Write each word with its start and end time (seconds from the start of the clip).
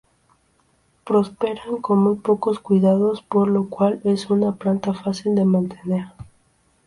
Prosperan 1.05 1.77
con 1.79 1.99
muy 1.99 2.15
pocos 2.15 2.57
cuidados, 2.57 3.21
por 3.21 3.47
lo 3.49 3.69
cual 3.69 4.01
es 4.03 4.31
una 4.31 4.55
planta 4.55 4.95
fácil 4.95 5.35
de 5.35 5.45
mantener. 5.45 6.07